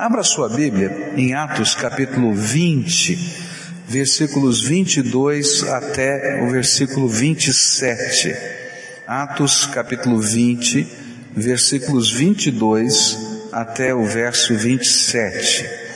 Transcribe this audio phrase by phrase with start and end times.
[0.00, 3.18] Abra sua Bíblia em Atos capítulo 20,
[3.86, 8.34] versículos 22 até o versículo 27.
[9.06, 10.86] Atos capítulo 20,
[11.36, 15.89] versículos 22 até o verso 27.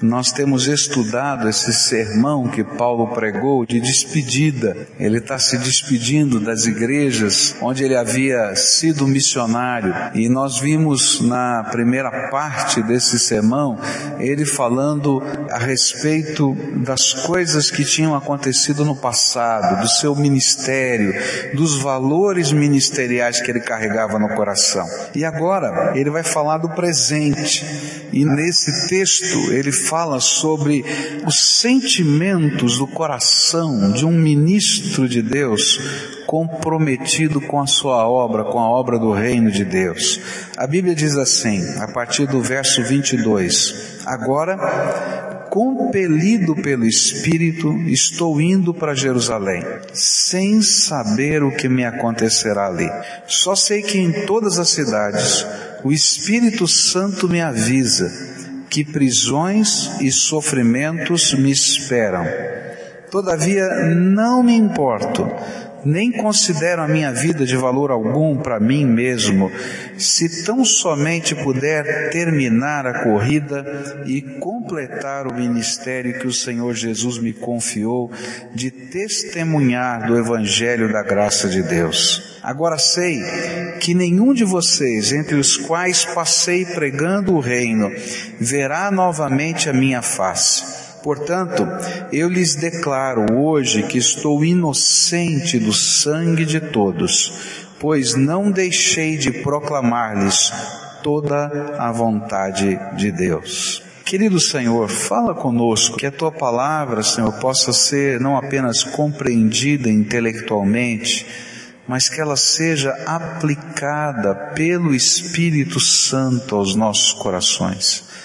[0.00, 4.76] Nós temos estudado esse sermão que Paulo pregou de despedida.
[4.96, 9.92] Ele está se despedindo das igrejas onde ele havia sido missionário.
[10.14, 13.76] E nós vimos na primeira parte desse sermão
[14.20, 15.20] ele falando
[15.50, 21.12] a respeito das coisas que tinham acontecido no passado, do seu ministério,
[21.54, 24.86] dos valores ministeriais que ele carregava no coração.
[25.12, 27.66] E agora ele vai falar do presente.
[28.12, 30.84] E nesse texto ele fala sobre
[31.26, 35.80] os sentimentos do coração de um ministro de Deus
[36.26, 40.20] comprometido com a sua obra, com a obra do reino de Deus.
[40.58, 48.74] A Bíblia diz assim, a partir do verso 22, agora compelido pelo Espírito, estou indo
[48.74, 52.88] para Jerusalém, sem saber o que me acontecerá ali.
[53.26, 55.46] Só sei que em todas as cidades
[55.82, 58.37] o Espírito Santo me avisa
[58.70, 62.24] que prisões e sofrimentos me esperam.
[63.10, 65.26] Todavia, não me importo,
[65.84, 69.50] nem considero a minha vida de valor algum para mim mesmo,
[69.96, 77.18] se tão somente puder terminar a corrida e completar o ministério que o Senhor Jesus
[77.18, 78.10] me confiou
[78.54, 82.38] de testemunhar do Evangelho da graça de Deus.
[82.42, 83.20] Agora sei
[83.80, 87.90] que nenhum de vocês, entre os quais passei pregando o reino,
[88.40, 90.87] verá novamente a minha face.
[91.08, 91.66] Portanto,
[92.12, 97.32] eu lhes declaro hoje que estou inocente do sangue de todos,
[97.80, 100.52] pois não deixei de proclamar-lhes
[101.02, 103.82] toda a vontade de Deus.
[104.04, 111.26] Querido Senhor, fala conosco, que a tua palavra, Senhor, possa ser não apenas compreendida intelectualmente,
[111.88, 118.17] mas que ela seja aplicada pelo Espírito Santo aos nossos corações.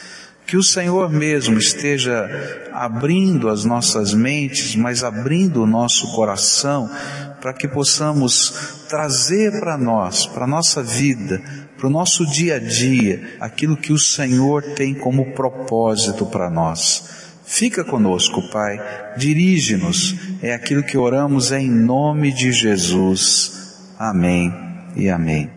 [0.46, 2.30] Que o Senhor mesmo esteja
[2.72, 6.90] abrindo as nossas mentes, mas abrindo o nosso coração,
[7.42, 11.42] para que possamos trazer para nós, para a nossa vida,
[11.78, 17.24] para o nosso dia a dia, aquilo que o Senhor tem como propósito para nós.
[17.46, 18.80] Fica conosco, Pai,
[19.18, 23.94] dirige-nos, é aquilo que oramos em nome de Jesus.
[24.00, 24.54] Amém
[24.96, 25.53] e amém.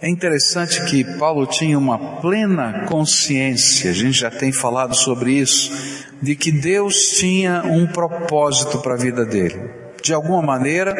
[0.00, 5.72] É interessante que Paulo tinha uma plena consciência, a gente já tem falado sobre isso,
[6.20, 9.58] de que Deus tinha um propósito para a vida dele.
[10.02, 10.94] De alguma maneira,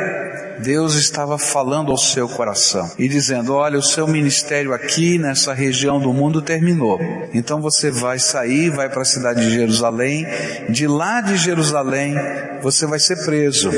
[0.63, 6.01] Deus estava falando ao seu coração e dizendo: Olha, o seu ministério aqui nessa região
[6.01, 6.99] do mundo terminou.
[7.35, 10.27] Então você vai sair, vai para a cidade de Jerusalém.
[10.71, 12.15] De lá de Jerusalém,
[12.63, 13.71] você vai ser preso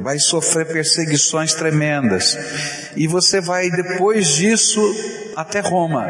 [0.00, 2.36] vai sofrer perseguições tremendas.
[2.96, 4.80] E você vai depois disso
[5.36, 6.06] até Roma.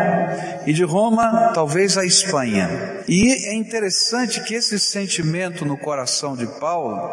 [0.66, 2.99] E de Roma, talvez a Espanha.
[3.10, 7.10] E é interessante que esse sentimento no coração de Paulo,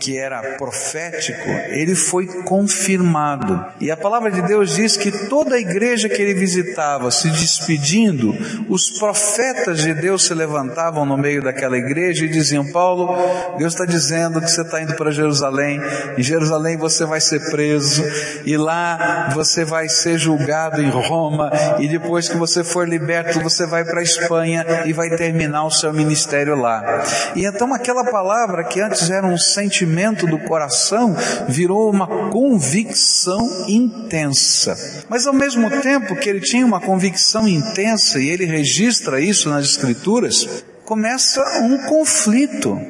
[0.00, 3.64] que era profético, ele foi confirmado.
[3.80, 8.34] E a palavra de Deus diz que toda a igreja que ele visitava, se despedindo,
[8.68, 13.16] os profetas de Deus se levantavam no meio daquela igreja e diziam: Paulo,
[13.56, 15.80] Deus está dizendo que você está indo para Jerusalém.
[16.18, 18.02] Em Jerusalém você vai ser preso.
[18.44, 23.40] E lá você vai ser julgado em Roma Roma e depois que você for liberto,
[23.40, 27.04] você vai para a Espanha e vai terminar o seu ministério lá.
[27.36, 31.14] E então aquela palavra que antes era um sentimento do coração
[31.46, 35.04] virou uma convicção intensa.
[35.10, 39.66] Mas ao mesmo tempo que ele tinha uma convicção intensa e ele registra isso nas
[39.66, 42.80] escrituras, começa um conflito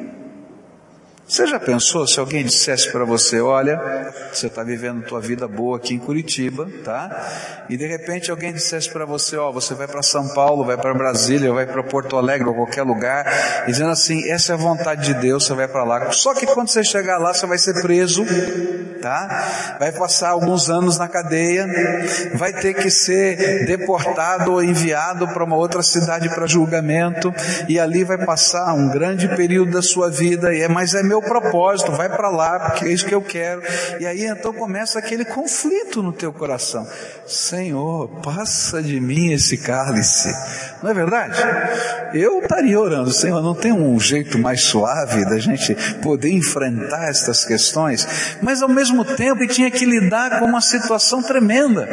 [1.31, 5.77] você já pensou se alguém dissesse para você, olha, você está vivendo tua vida boa
[5.77, 7.65] aqui em Curitiba, tá?
[7.69, 10.93] E de repente alguém dissesse para você, ó, você vai para São Paulo, vai para
[10.93, 15.15] Brasília, vai para Porto Alegre ou qualquer lugar, dizendo assim, essa é a vontade de
[15.15, 16.11] Deus, você vai para lá.
[16.11, 18.25] Só que quando você chegar lá, você vai ser preso,
[19.01, 19.77] tá?
[19.79, 21.65] Vai passar alguns anos na cadeia,
[22.35, 27.33] vai ter que ser deportado ou enviado para uma outra cidade para julgamento,
[27.69, 31.20] e ali vai passar um grande período da sua vida, e é, mas é meu
[31.21, 33.63] meu propósito, vai para lá, porque é isso que eu quero.
[34.01, 36.87] E aí então começa aquele conflito no teu coração.
[37.27, 40.29] Senhor, passa de mim esse cálice.
[40.83, 41.39] Não é verdade?
[42.15, 47.45] Eu estaria orando, Senhor, não tem um jeito mais suave da gente poder enfrentar estas
[47.45, 51.87] questões, mas ao mesmo tempo tinha que lidar com uma situação tremenda,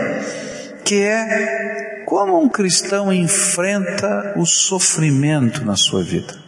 [0.84, 6.47] que é como um cristão enfrenta o sofrimento na sua vida?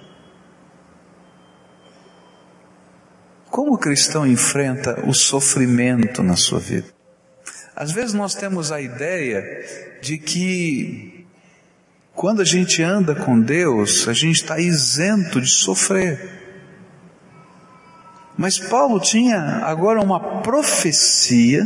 [3.50, 6.88] Como o cristão enfrenta o sofrimento na sua vida?
[7.76, 9.44] Às vezes nós temos a ideia
[10.02, 11.26] de que
[12.14, 16.40] quando a gente anda com Deus, a gente está isento de sofrer.
[18.38, 21.66] Mas Paulo tinha agora uma profecia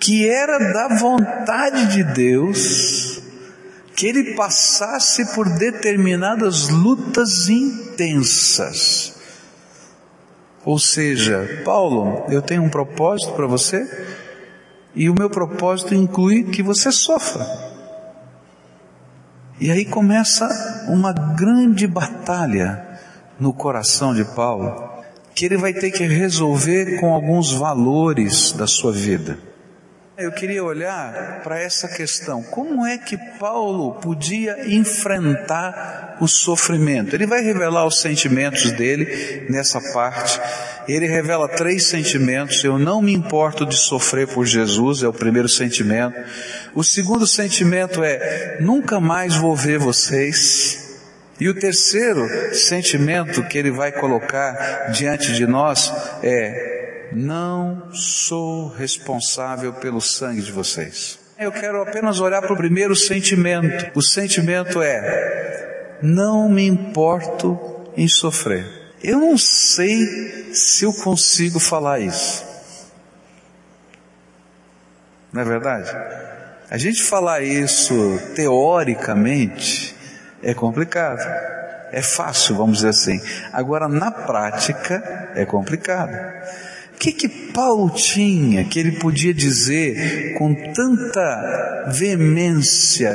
[0.00, 3.22] que era da vontade de Deus
[3.94, 9.15] que ele passasse por determinadas lutas intensas.
[10.66, 13.88] Ou seja, Paulo, eu tenho um propósito para você
[14.96, 17.46] e o meu propósito inclui que você sofra.
[19.60, 22.84] E aí começa uma grande batalha
[23.38, 24.84] no coração de Paulo
[25.36, 29.38] que ele vai ter que resolver com alguns valores da sua vida.
[30.18, 32.42] Eu queria olhar para essa questão.
[32.42, 37.14] Como é que Paulo podia enfrentar o sofrimento?
[37.14, 40.40] Ele vai revelar os sentimentos dele nessa parte.
[40.88, 42.64] Ele revela três sentimentos.
[42.64, 46.16] Eu não me importo de sofrer por Jesus, é o primeiro sentimento.
[46.74, 50.98] O segundo sentimento é: nunca mais vou ver vocês.
[51.38, 55.92] E o terceiro sentimento que ele vai colocar diante de nós
[56.22, 61.18] é: não sou responsável pelo sangue de vocês.
[61.38, 63.90] Eu quero apenas olhar para o primeiro sentimento.
[63.94, 67.58] O sentimento é: não me importo
[67.96, 68.66] em sofrer.
[69.02, 72.44] Eu não sei se eu consigo falar isso.
[75.32, 75.90] Não é verdade?
[76.70, 77.94] A gente falar isso
[78.34, 79.94] teoricamente
[80.42, 81.20] é complicado.
[81.92, 83.20] É fácil, vamos dizer assim.
[83.52, 86.16] Agora, na prática, é complicado.
[86.96, 93.14] O que que Paulo tinha que ele podia dizer com tanta veemência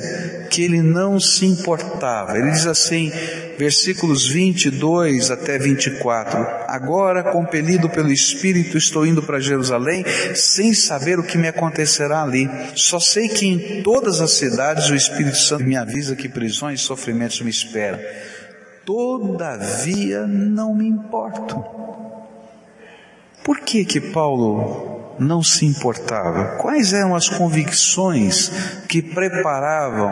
[0.52, 2.38] que ele não se importava?
[2.38, 3.12] Ele diz assim,
[3.58, 6.38] versículos 22 até 24:
[6.68, 10.06] Agora, compelido pelo Espírito, estou indo para Jerusalém,
[10.36, 12.48] sem saber o que me acontecerá ali.
[12.76, 16.84] Só sei que em todas as cidades o Espírito Santo me avisa que prisões e
[16.84, 18.00] sofrimentos me esperam.
[18.86, 22.11] Todavia, não me importo
[23.44, 26.58] por que que Paulo não se importava?
[26.58, 28.50] Quais eram as convicções
[28.88, 30.12] que preparavam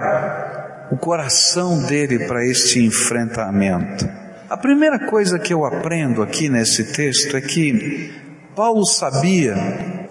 [0.92, 4.10] o coração dele para este enfrentamento?
[4.50, 8.12] A primeira coisa que eu aprendo aqui nesse texto é que
[8.56, 9.56] Paulo sabia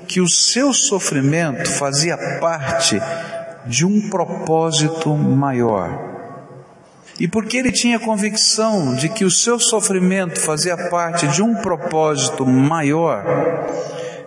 [0.06, 3.00] que o seu sofrimento fazia parte
[3.66, 6.17] de um propósito maior.
[7.18, 12.46] E porque ele tinha convicção de que o seu sofrimento fazia parte de um propósito
[12.46, 13.24] maior,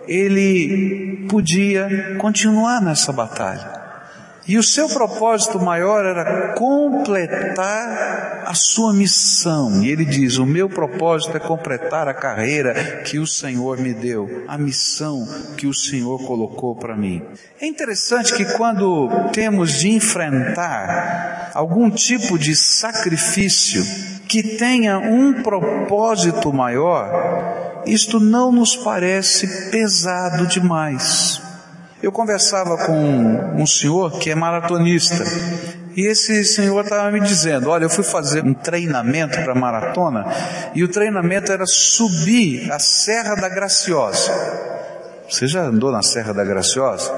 [0.06, 3.81] ele podia continuar nessa batalha.
[4.46, 9.82] E o seu propósito maior era completar a sua missão.
[9.82, 14.44] E ele diz: O meu propósito é completar a carreira que o Senhor me deu,
[14.48, 17.22] a missão que o Senhor colocou para mim.
[17.60, 23.84] É interessante que quando temos de enfrentar algum tipo de sacrifício
[24.26, 31.41] que tenha um propósito maior, isto não nos parece pesado demais.
[32.02, 32.92] Eu conversava com
[33.56, 35.24] um senhor que é maratonista
[35.94, 40.24] e esse senhor estava me dizendo: Olha, eu fui fazer um treinamento para maratona
[40.74, 44.32] e o treinamento era subir a Serra da Graciosa.
[45.28, 47.12] Você já andou na Serra da Graciosa?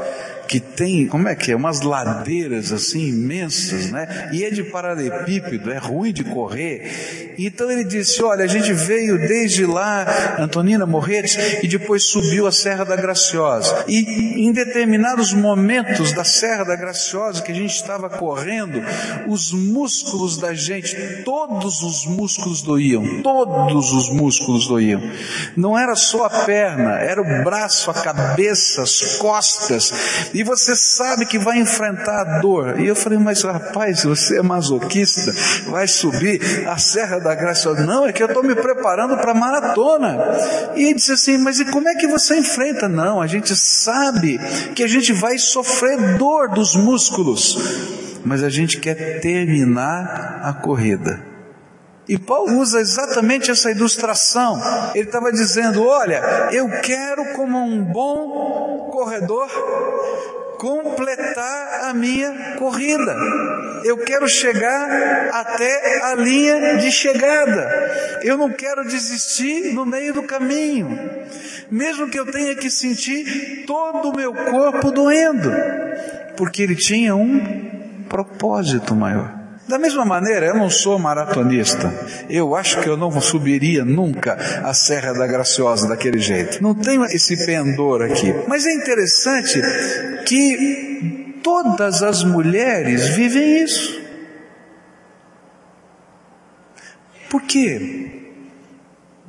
[0.46, 4.30] Que tem, como é que é, umas ladeiras assim imensas, né?
[4.32, 7.34] E é de paralelepípedo, é ruim de correr.
[7.38, 12.52] Então ele disse: Olha, a gente veio desde lá, Antonina Morretes, e depois subiu a
[12.52, 13.84] Serra da Graciosa.
[13.88, 18.82] E em determinados momentos da Serra da Graciosa que a gente estava correndo,
[19.26, 25.00] os músculos da gente, todos os músculos doíam, todos os músculos doíam.
[25.56, 29.92] Não era só a perna, era o braço, a cabeça, as costas
[30.34, 32.80] e você sabe que vai enfrentar a dor.
[32.80, 35.32] E eu falei, mas rapaz, você é masoquista,
[35.70, 37.72] vai subir a Serra da Graça.
[37.74, 40.18] Não, é que eu estou me preparando para a maratona.
[40.74, 42.88] E ele disse assim, mas e como é que você enfrenta?
[42.88, 44.40] Não, a gente sabe
[44.74, 47.56] que a gente vai sofrer dor dos músculos,
[48.24, 51.33] mas a gente quer terminar a corrida.
[52.06, 54.60] E Paulo usa exatamente essa ilustração.
[54.94, 59.48] Ele estava dizendo: Olha, eu quero, como um bom corredor,
[60.58, 63.16] completar a minha corrida.
[63.84, 68.20] Eu quero chegar até a linha de chegada.
[68.22, 70.98] Eu não quero desistir no meio do caminho,
[71.70, 75.50] mesmo que eu tenha que sentir todo o meu corpo doendo,
[76.36, 79.43] porque ele tinha um propósito maior.
[79.66, 81.92] Da mesma maneira, eu não sou maratonista.
[82.28, 86.62] Eu acho que eu não subiria nunca a Serra da Graciosa daquele jeito.
[86.62, 88.34] Não tenho esse pendor aqui.
[88.46, 89.60] Mas é interessante
[90.26, 94.02] que todas as mulheres vivem isso.
[97.30, 98.10] Por quê?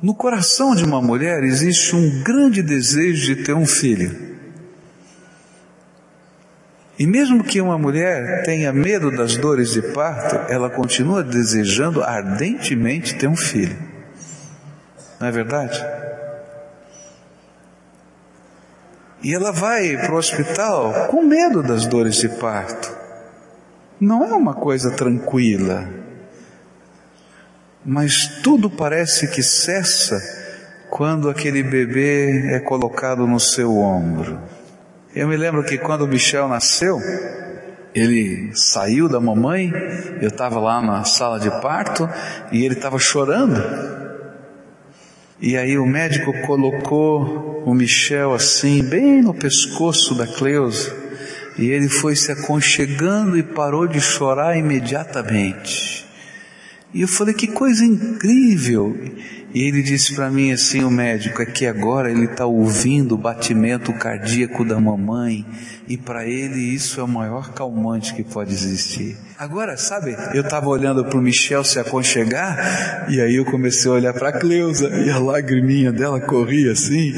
[0.02, 4.35] No coração de uma mulher existe um grande desejo de ter um filho.
[6.98, 13.16] E mesmo que uma mulher tenha medo das dores de parto, ela continua desejando ardentemente
[13.16, 13.76] ter um filho.
[15.20, 15.84] Não é verdade?
[19.22, 22.96] E ela vai para o hospital com medo das dores de parto.
[24.00, 25.88] Não é uma coisa tranquila.
[27.84, 30.16] Mas tudo parece que cessa
[30.90, 34.40] quando aquele bebê é colocado no seu ombro.
[35.16, 37.00] Eu me lembro que quando o Michel nasceu,
[37.94, 39.72] ele saiu da mamãe,
[40.20, 42.06] eu estava lá na sala de parto
[42.52, 43.58] e ele estava chorando.
[45.40, 50.94] E aí o médico colocou o Michel assim, bem no pescoço da Cleusa,
[51.56, 56.04] e ele foi se aconchegando e parou de chorar imediatamente.
[56.92, 58.94] E eu falei, que coisa incrível.
[59.54, 63.18] E ele disse para mim assim, o médico, é que agora ele está ouvindo o
[63.18, 65.46] batimento cardíaco da mamãe
[65.88, 69.16] e para ele isso é o maior calmante que pode existir.
[69.38, 73.94] Agora, sabe, eu estava olhando para o Michel se aconchegar e aí eu comecei a
[73.94, 77.12] olhar para a Cleusa e a lagriminha dela corria assim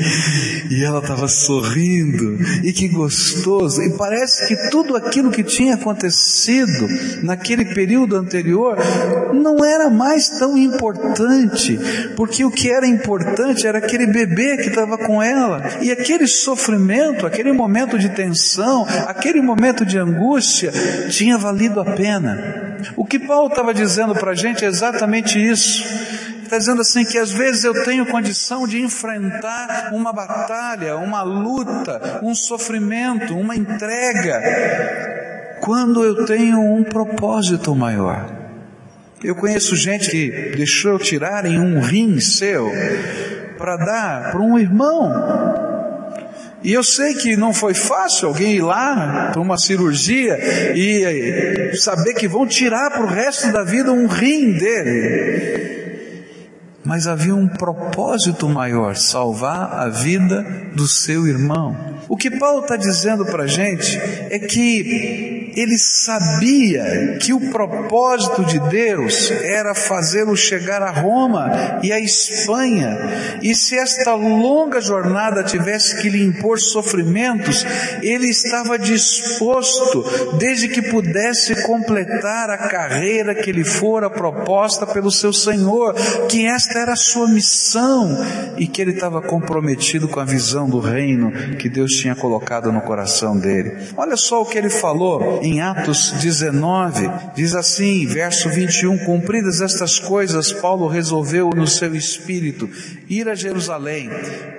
[0.70, 6.88] e ela estava sorrindo e que gostoso e parece que tudo aquilo que tinha acontecido
[7.22, 8.76] naquele período anterior
[9.32, 11.78] não era mais tão importante
[12.18, 17.24] porque o que era importante era aquele bebê que estava com ela e aquele sofrimento,
[17.24, 20.72] aquele momento de tensão aquele momento de angústia
[21.10, 22.76] tinha valido a pena.
[22.96, 25.84] O que Paulo estava dizendo para a gente é exatamente isso.
[26.42, 32.18] Está dizendo assim que às vezes eu tenho condição de enfrentar uma batalha, uma luta,
[32.24, 34.42] um sofrimento, uma entrega,
[35.60, 38.37] quando eu tenho um propósito maior.
[39.22, 42.70] Eu conheço gente que deixou tirarem um rim seu
[43.56, 45.68] para dar para um irmão
[46.62, 50.36] e eu sei que não foi fácil alguém ir lá para uma cirurgia
[50.74, 55.68] e saber que vão tirar para o resto da vida um rim dele.
[56.84, 60.44] Mas havia um propósito maior: salvar a vida
[60.74, 61.76] do seu irmão.
[62.08, 63.96] O que Paulo está dizendo para a gente
[64.30, 71.92] é que ele sabia que o propósito de Deus era fazê-lo chegar a Roma e
[71.92, 77.64] a Espanha, e se esta longa jornada tivesse que lhe impor sofrimentos,
[78.02, 80.04] ele estava disposto,
[80.38, 85.94] desde que pudesse completar a carreira que lhe fora proposta pelo seu Senhor,
[86.28, 88.16] que esta era a sua missão
[88.56, 92.80] e que ele estava comprometido com a visão do reino que Deus tinha colocado no
[92.80, 93.76] coração dele.
[93.96, 99.98] Olha só o que ele falou em Atos 19, diz assim, verso 21, cumpridas estas
[99.98, 102.68] coisas, Paulo resolveu no seu espírito
[103.08, 104.10] ir a Jerusalém,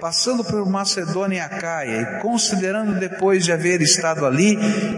[0.01, 4.57] passando por Macedônia e Acaia, e considerando depois de haver estado ali,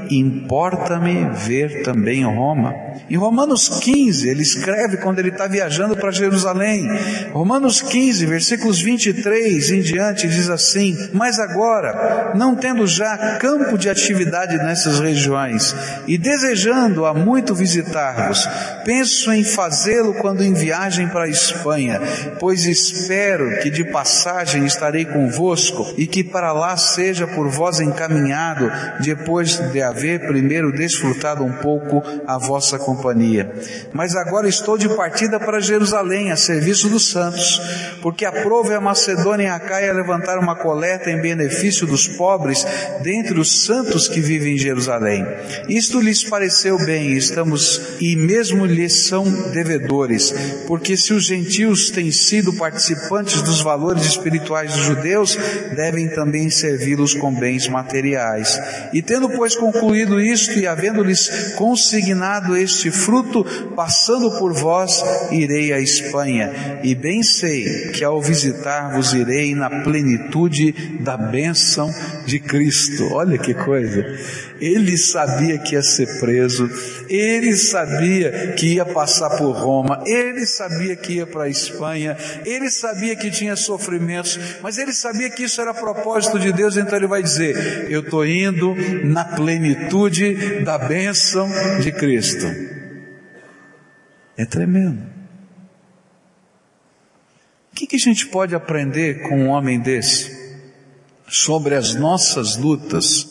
[0.10, 2.74] importa-me ver também Roma.
[3.10, 6.88] Em Romanos 15, ele escreve quando ele está viajando para Jerusalém,
[7.34, 13.90] Romanos 15, versículos 23 em diante, diz assim: Mas agora, não tendo já campo de
[13.90, 15.71] atividade nessas regiões
[16.08, 18.48] e desejando a muito visitar-vos,
[18.84, 22.02] penso em fazê-lo quando em viagem para a Espanha,
[22.40, 28.72] pois espero que de passagem estarei convosco e que para lá seja por vós encaminhado,
[29.00, 33.52] depois de haver primeiro desfrutado um pouco a vossa companhia.
[33.94, 37.62] Mas agora estou de partida para Jerusalém, a serviço dos santos,
[38.02, 42.66] porque aprove a Macedônia e a Caia levantar uma coleta em benefício dos pobres
[43.02, 45.26] dentre os santos que vivem em Jerusalém.
[45.68, 50.34] Isto lhes pareceu bem, estamos e mesmo lhes são devedores,
[50.68, 55.38] porque se os gentios têm sido participantes dos valores espirituais dos judeus,
[55.76, 58.60] devem também servi-los com bens materiais.
[58.94, 63.44] E tendo pois concluído isto e havendo-lhes consignado este fruto,
[63.76, 70.72] passando por vós, irei à Espanha e bem sei que ao visitar-vos irei na plenitude
[71.02, 71.94] da bênção
[72.26, 73.14] de Cristo.
[73.14, 74.06] Olha que coisa!
[74.62, 76.70] Ele sabia que ia ser preso,
[77.10, 82.16] ele sabia que ia passar por Roma, ele sabia que ia para a Espanha,
[82.46, 86.96] ele sabia que tinha sofrimentos, mas ele sabia que isso era propósito de Deus, então
[86.96, 91.50] ele vai dizer: Eu estou indo na plenitude da bênção
[91.82, 92.46] de Cristo.
[94.38, 95.10] É tremendo.
[97.72, 100.40] O que, que a gente pode aprender com um homem desse?
[101.28, 103.31] Sobre as nossas lutas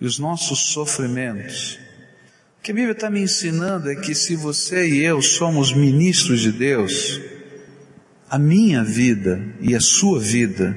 [0.00, 1.78] e os nossos sofrimentos.
[2.58, 6.40] O que a Bíblia está me ensinando é que se você e eu somos ministros
[6.40, 7.20] de Deus,
[8.28, 10.76] a minha vida e a sua vida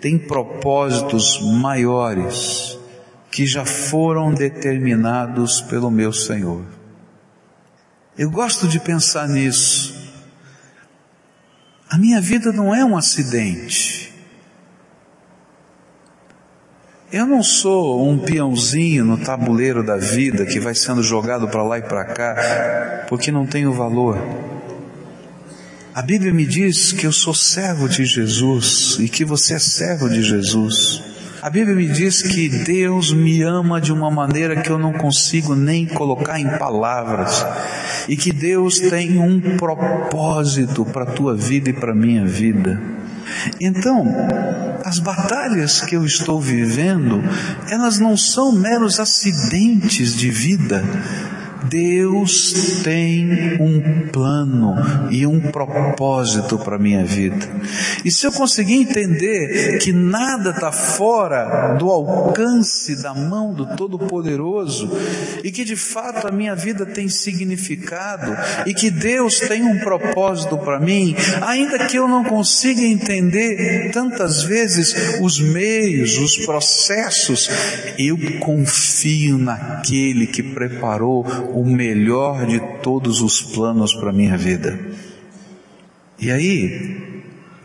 [0.00, 2.78] tem propósitos maiores
[3.30, 6.64] que já foram determinados pelo meu Senhor.
[8.18, 9.94] Eu gosto de pensar nisso.
[11.88, 14.09] A minha vida não é um acidente.
[17.12, 21.76] Eu não sou um peãozinho no tabuleiro da vida que vai sendo jogado para lá
[21.76, 24.16] e para cá porque não tenho valor.
[25.92, 30.08] A Bíblia me diz que eu sou servo de Jesus e que você é servo
[30.08, 31.02] de Jesus.
[31.42, 35.56] A Bíblia me diz que Deus me ama de uma maneira que eu não consigo
[35.56, 37.44] nem colocar em palavras
[38.08, 42.99] e que Deus tem um propósito para a tua vida e para a minha vida.
[43.60, 44.06] Então,
[44.84, 47.22] as batalhas que eu estou vivendo,
[47.68, 50.84] elas não são meros acidentes de vida,
[51.68, 54.74] Deus tem um plano
[55.10, 57.48] e um propósito para a minha vida.
[58.04, 64.90] E se eu conseguir entender que nada está fora do alcance da mão do Todo-Poderoso,
[65.44, 68.36] e que de fato a minha vida tem significado,
[68.66, 74.42] e que Deus tem um propósito para mim, ainda que eu não consiga entender tantas
[74.42, 77.48] vezes os meios, os processos,
[77.98, 84.78] eu confio naquele que preparou o melhor de todos os planos para a minha vida.
[86.18, 87.10] E aí,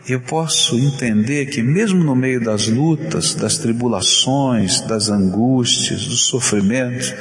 [0.08, 7.14] eu posso entender que, mesmo no meio das lutas, das tribulações, das angústias, dos sofrimentos,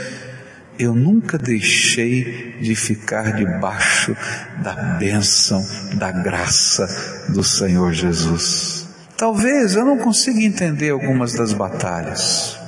[0.78, 4.16] eu nunca deixei de ficar debaixo
[4.62, 6.86] da bênção, da graça
[7.30, 8.86] do Senhor Jesus.
[9.16, 12.58] Talvez eu não consiga entender algumas das batalhas,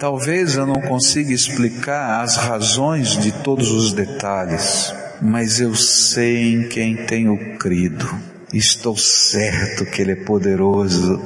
[0.00, 6.68] Talvez eu não consiga explicar as razões de todos os detalhes, mas eu sei em
[6.68, 8.08] quem tenho crido.
[8.50, 11.20] Estou certo que Ele é poderoso.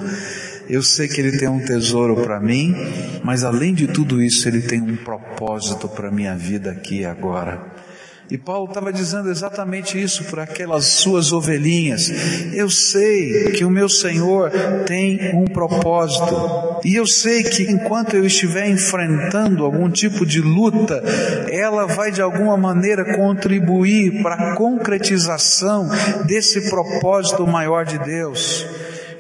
[0.68, 2.74] Eu sei que Ele tem um tesouro para mim,
[3.22, 7.83] mas além de tudo isso, Ele tem um propósito para minha vida aqui e agora.
[8.30, 12.10] E Paulo estava dizendo exatamente isso para aquelas suas ovelhinhas.
[12.54, 14.50] Eu sei que o meu Senhor
[14.86, 16.80] tem um propósito.
[16.84, 21.02] E eu sei que enquanto eu estiver enfrentando algum tipo de luta,
[21.50, 25.86] ela vai de alguma maneira contribuir para a concretização
[26.26, 28.66] desse propósito maior de Deus.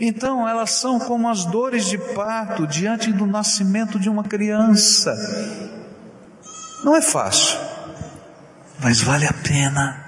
[0.00, 5.14] Então, elas são como as dores de parto diante do nascimento de uma criança.
[6.82, 7.63] Não é fácil
[8.84, 10.04] mas vale a pena.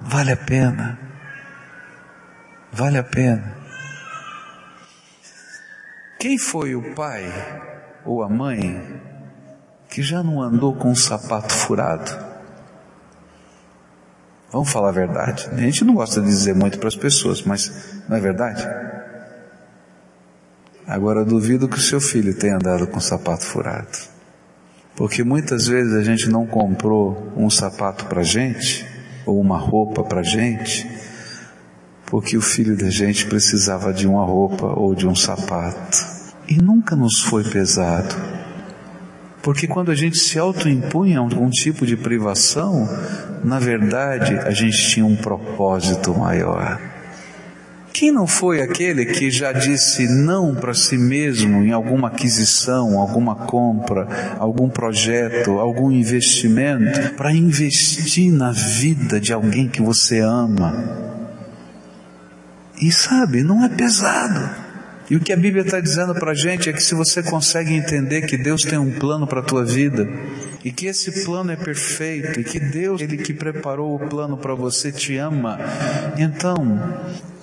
[0.00, 0.98] Vale a pena.
[2.72, 3.56] Vale a pena.
[6.18, 7.32] Quem foi o pai
[8.04, 9.00] ou a mãe
[9.88, 12.10] que já não andou com um sapato furado?
[14.50, 15.48] Vamos falar a verdade.
[15.52, 18.66] A gente não gosta de dizer muito para as pessoas, mas não é verdade?
[20.88, 24.11] Agora duvido que o seu filho tenha andado com sapato furado.
[24.94, 28.86] Porque muitas vezes a gente não comprou um sapato para gente,
[29.24, 30.88] ou uma roupa para gente,
[32.06, 35.98] porque o filho da gente precisava de uma roupa ou de um sapato.
[36.46, 38.14] E nunca nos foi pesado.
[39.42, 42.88] Porque quando a gente se autoimpunha algum tipo de privação,
[43.42, 46.91] na verdade a gente tinha um propósito maior.
[47.92, 53.34] Quem não foi aquele que já disse não para si mesmo em alguma aquisição, alguma
[53.34, 60.72] compra, algum projeto, algum investimento, para investir na vida de alguém que você ama?
[62.80, 64.61] E sabe, não é pesado.
[65.12, 67.74] E o que a Bíblia está dizendo para a gente é que se você consegue
[67.74, 70.08] entender que Deus tem um plano para a tua vida,
[70.64, 74.54] e que esse plano é perfeito, e que Deus, Ele que preparou o plano para
[74.54, 75.58] você, te ama,
[76.16, 76.80] então,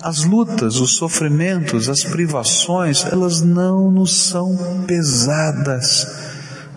[0.02, 6.08] as lutas, os sofrimentos, as privações, elas não nos são pesadas,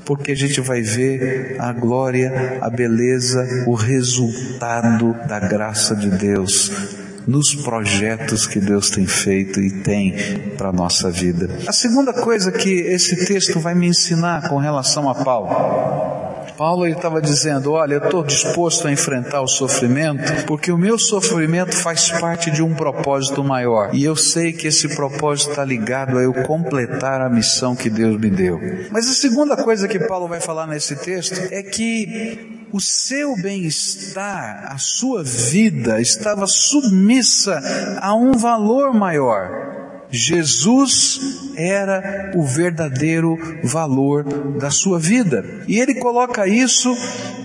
[0.05, 7.01] porque a gente vai ver a glória, a beleza, o resultado da graça de Deus
[7.27, 10.13] nos projetos que Deus tem feito e tem
[10.57, 11.49] para a nossa vida.
[11.67, 17.21] A segunda coisa que esse texto vai me ensinar com relação a Paulo Paulo estava
[17.21, 22.51] dizendo: Olha, eu estou disposto a enfrentar o sofrimento, porque o meu sofrimento faz parte
[22.51, 23.93] de um propósito maior.
[23.93, 28.19] E eu sei que esse propósito está ligado a eu completar a missão que Deus
[28.19, 28.59] me deu.
[28.91, 34.71] Mas a segunda coisa que Paulo vai falar nesse texto é que o seu bem-estar,
[34.71, 37.61] a sua vida estava submissa
[38.01, 39.82] a um valor maior.
[40.13, 44.23] Jesus era o verdadeiro valor
[44.59, 45.43] da sua vida.
[45.67, 46.95] E ele coloca isso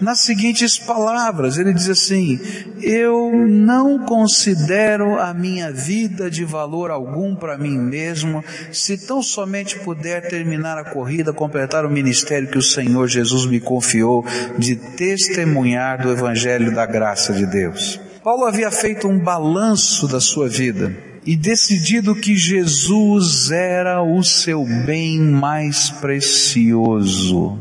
[0.02, 2.38] nas seguintes palavras: ele diz assim:
[2.82, 9.78] Eu não considero a minha vida de valor algum para mim mesmo, se tão somente
[9.78, 14.26] puder terminar a corrida, completar o ministério que o Senhor Jesus me confiou
[14.58, 17.98] de testemunhar do Evangelho da graça de Deus.
[18.22, 24.64] Paulo havia feito um balanço da sua vida e decidido que Jesus era o seu
[24.64, 27.58] bem mais precioso.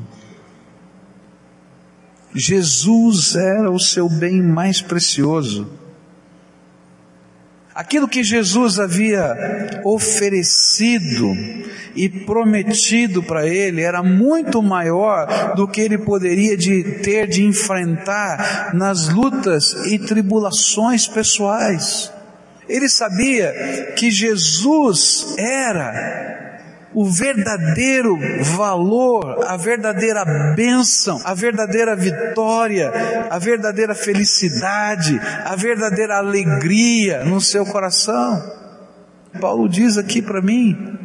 [2.34, 5.70] Jesus era o seu bem mais precioso.
[7.76, 11.28] Aquilo que Jesus havia oferecido
[11.94, 18.74] e prometido para ele era muito maior do que ele poderia de ter de enfrentar
[18.74, 22.16] nas lutas e tribulações pessoais.
[22.68, 26.18] Ele sabia que Jesus era
[26.94, 28.18] o verdadeiro
[28.56, 30.26] valor, a verdadeira
[30.56, 32.92] bênção, a verdadeira vitória,
[33.30, 38.42] a verdadeira felicidade, a verdadeira alegria no seu coração.
[39.40, 40.98] Paulo diz aqui para mim,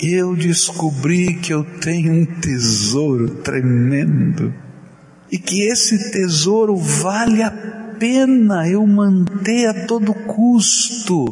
[0.00, 4.54] eu descobri que eu tenho um tesouro tremendo
[5.30, 7.50] e que esse tesouro vale a
[8.04, 11.24] pena eu manter a todo custo,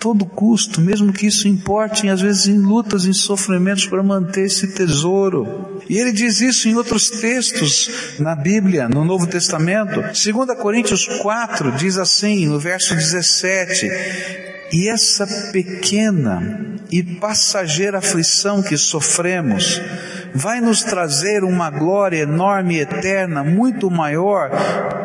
[0.00, 4.74] todo custo, mesmo que isso importe às vezes em lutas, em sofrimentos para manter esse
[4.74, 5.80] tesouro.
[5.88, 10.00] E ele diz isso em outros textos na Bíblia, no Novo Testamento.
[10.00, 13.88] 2 Coríntios 4 diz assim, no verso 17:
[14.72, 19.80] E essa pequena e passageira aflição que sofremos,
[20.34, 24.50] vai nos trazer uma glória enorme e eterna, muito maior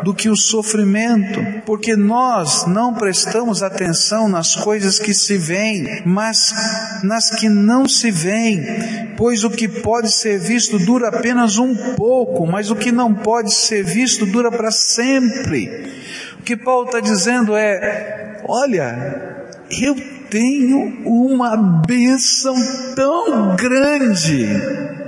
[0.04, 6.54] do que o sofrimento, porque nós não prestamos atenção nas coisas que se veem, mas
[7.04, 12.46] nas que não se veem, pois o que pode ser visto dura apenas um pouco,
[12.46, 15.92] mas o que não pode ser visto dura para sempre.
[16.40, 19.96] O que Paulo está dizendo é: olha, eu
[20.30, 22.56] tenho uma bênção
[22.96, 25.05] tão grande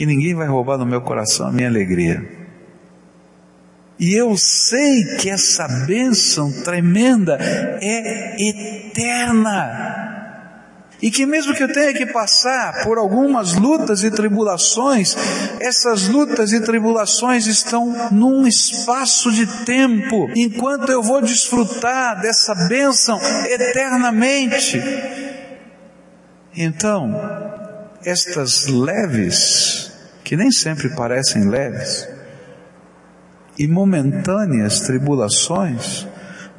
[0.00, 2.26] que ninguém vai roubar no meu coração a minha alegria.
[3.98, 9.76] E eu sei que essa bênção tremenda é eterna.
[11.02, 15.14] E que mesmo que eu tenha que passar por algumas lutas e tribulações,
[15.60, 23.20] essas lutas e tribulações estão num espaço de tempo, enquanto eu vou desfrutar dessa bênção
[23.50, 24.82] eternamente.
[26.56, 27.14] Então,
[28.02, 29.89] estas leves,
[30.30, 32.08] que nem sempre parecem leves,
[33.58, 36.06] e momentâneas tribulações,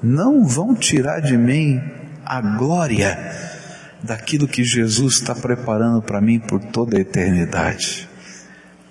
[0.04, 1.82] não vão tirar de mim
[2.26, 3.18] a glória
[4.04, 8.10] daquilo que Jesus está preparando para mim por toda a eternidade.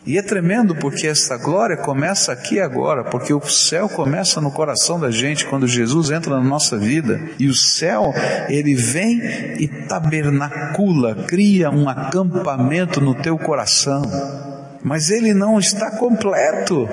[0.06, 4.98] E é tremendo porque essa glória começa aqui agora, porque o céu começa no coração
[4.98, 7.20] da gente quando Jesus entra na nossa vida.
[7.38, 8.14] E o céu,
[8.48, 9.20] ele vem
[9.58, 14.50] e tabernacula, cria um acampamento no teu coração.
[14.82, 16.88] Mas ele não está completo.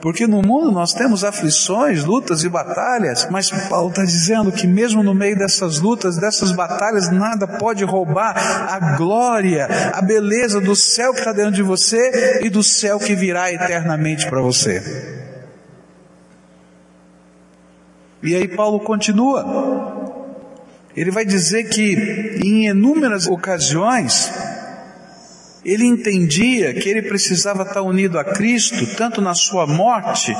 [0.00, 5.02] Porque no mundo nós temos aflições, lutas e batalhas, mas Paulo está dizendo que mesmo
[5.02, 11.12] no meio dessas lutas, dessas batalhas, nada pode roubar a glória, a beleza do céu
[11.12, 14.82] que está dentro de você e do céu que virá eternamente para você.
[18.22, 19.98] E aí Paulo continua.
[20.96, 24.30] Ele vai dizer que em inúmeras ocasiões
[25.64, 30.34] ele entendia que ele precisava estar unido a Cristo, tanto na sua morte,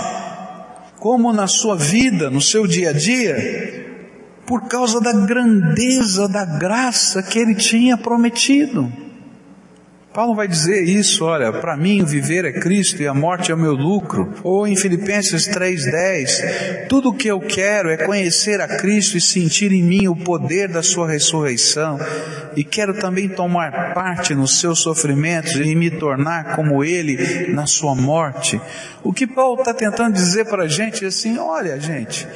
[0.98, 7.22] como na sua vida, no seu dia a dia, por causa da grandeza da graça
[7.22, 8.90] que ele tinha prometido.
[10.12, 13.58] Paulo vai dizer isso, olha, para mim viver é Cristo e a morte é o
[13.58, 14.34] meu lucro.
[14.42, 19.70] Ou em Filipenses 3:10, tudo o que eu quero é conhecer a Cristo e sentir
[19.70, 21.96] em mim o poder da sua ressurreição,
[22.56, 27.94] e quero também tomar parte nos seus sofrimentos e me tornar como ele na sua
[27.94, 28.60] morte.
[29.04, 32.26] O que Paulo está tentando dizer para a gente é assim, olha, gente,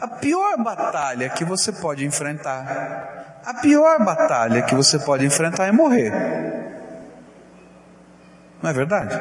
[0.00, 5.72] a pior batalha que você pode enfrentar, a pior batalha que você pode enfrentar é
[5.72, 6.73] morrer.
[8.64, 9.20] Não é verdade?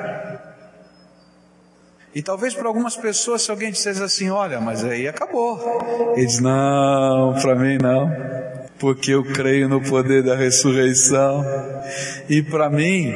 [2.16, 6.14] E talvez para algumas pessoas, se alguém dissesse assim, olha, mas aí acabou.
[6.16, 8.10] Ele diz, não, para mim não,
[8.80, 11.44] porque eu creio no poder da ressurreição.
[12.30, 13.14] E para mim,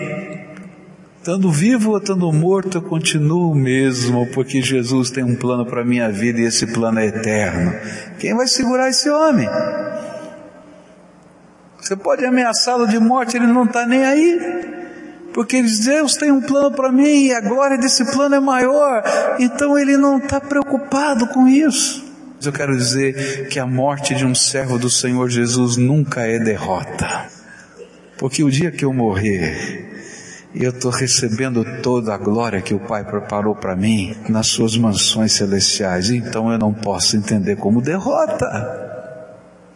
[1.18, 6.12] estando vivo ou estando morto, eu continuo mesmo, porque Jesus tem um plano para minha
[6.12, 7.74] vida e esse plano é eterno.
[8.20, 9.48] Quem vai segurar esse homem?
[11.80, 14.78] Você pode ameaçá-lo de morte, ele não está nem aí
[15.38, 19.04] porque Deus tem um plano para mim e a glória desse plano é maior,
[19.38, 22.04] então ele não está preocupado com isso.
[22.36, 26.40] Mas eu quero dizer que a morte de um servo do Senhor Jesus nunca é
[26.40, 27.28] derrota,
[28.18, 33.04] porque o dia que eu morrer, eu estou recebendo toda a glória que o Pai
[33.04, 38.97] preparou para mim nas suas mansões celestiais, então eu não posso entender como derrota.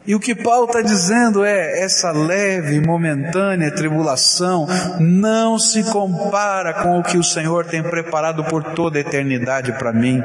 [0.06, 4.68] E o que Paulo está dizendo é: essa leve e momentânea tribulação
[5.00, 9.94] não se compara com o que o Senhor tem preparado por toda a eternidade para
[9.94, 10.24] mim.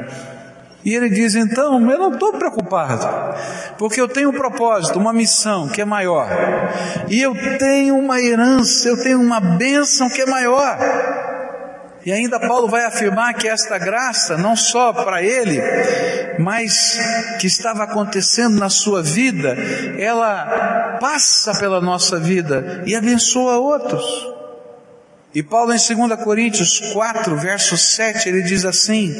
[0.83, 3.07] E ele diz: então, eu não estou preocupado,
[3.77, 6.27] porque eu tenho um propósito, uma missão que é maior,
[7.07, 10.77] e eu tenho uma herança, eu tenho uma bênção que é maior.
[12.07, 15.61] E ainda Paulo vai afirmar que esta graça, não só para ele,
[16.39, 16.97] mas
[17.37, 19.57] que estava acontecendo na sua vida,
[19.99, 24.05] ela passa pela nossa vida e abençoa outros.
[25.35, 29.13] E Paulo em 2 Coríntios 4, verso 7, ele diz assim: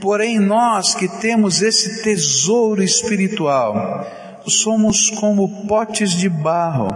[0.00, 6.88] Porém nós que temos esse tesouro espiritual, somos como potes de barro,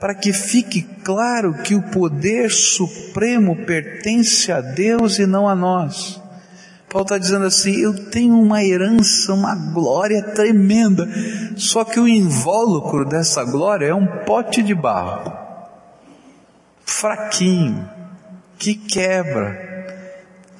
[0.00, 6.18] para que fique claro que o poder supremo pertence a Deus e não a nós.
[6.88, 11.06] Paulo está dizendo assim: eu tenho uma herança, uma glória tremenda,
[11.56, 15.32] só que o invólucro dessa glória é um pote de barro,
[16.82, 17.88] fraquinho,
[18.58, 19.86] que quebra,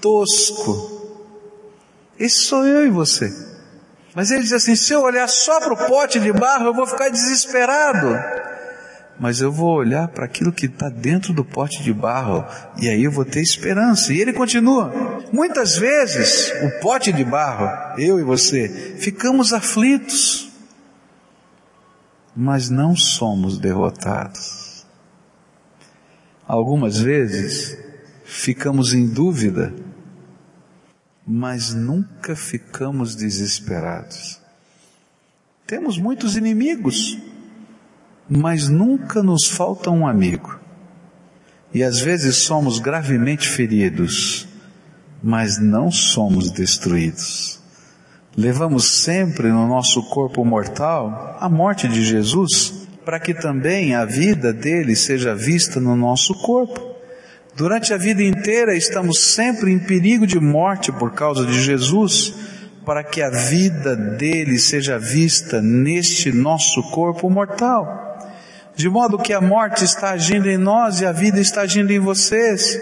[0.03, 1.00] tosco.
[2.18, 3.33] Esse sou eu e você.
[4.14, 6.87] Mas ele diz assim: se eu olhar só para o pote de barro, eu vou
[6.87, 8.09] ficar desesperado
[9.20, 12.42] mas eu vou olhar para aquilo que está dentro do pote de barro
[12.80, 14.14] e aí eu vou ter esperança.
[14.14, 14.90] E ele continua.
[15.30, 20.50] Muitas vezes, o pote de barro, eu e você, ficamos aflitos,
[22.35, 24.87] mas não somos derrotados.
[26.48, 27.76] Algumas vezes,
[28.24, 29.74] ficamos em dúvida,
[31.26, 34.40] mas nunca ficamos desesperados.
[35.66, 37.18] Temos muitos inimigos,
[38.30, 40.56] mas nunca nos falta um amigo.
[41.74, 44.46] E às vezes somos gravemente feridos,
[45.20, 47.58] mas não somos destruídos.
[48.36, 54.52] Levamos sempre no nosso corpo mortal a morte de Jesus, para que também a vida
[54.52, 56.88] dele seja vista no nosso corpo.
[57.56, 62.32] Durante a vida inteira estamos sempre em perigo de morte por causa de Jesus,
[62.86, 68.10] para que a vida dele seja vista neste nosso corpo mortal
[68.80, 71.98] de modo que a morte está agindo em nós e a vida está agindo em
[71.98, 72.80] vocês.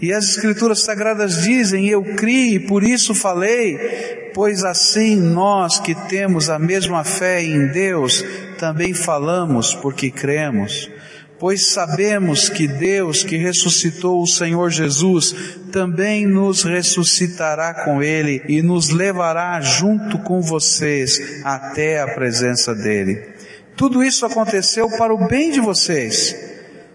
[0.00, 6.48] E as Escrituras Sagradas dizem: Eu criei, por isso falei, pois assim nós que temos
[6.48, 8.24] a mesma fé em Deus,
[8.58, 10.88] também falamos porque cremos.
[11.36, 15.34] Pois sabemos que Deus que ressuscitou o Senhor Jesus
[15.72, 23.33] também nos ressuscitará com Ele e nos levará junto com vocês até a presença dEle.
[23.76, 26.36] Tudo isso aconteceu para o bem de vocês,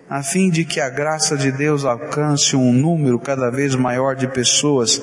[0.09, 4.27] a fim de que a graça de Deus alcance um número cada vez maior de
[4.27, 5.01] pessoas